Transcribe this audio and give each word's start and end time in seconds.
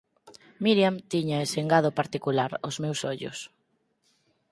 Miriam 0.63 0.95
tiña 1.11 1.43
ese 1.45 1.57
engado 1.63 1.89
particular 1.99 2.51
ós 2.67 2.75
meus 2.83 2.99
ollos. 3.11 3.39